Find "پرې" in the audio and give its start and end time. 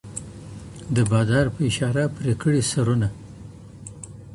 2.15-2.33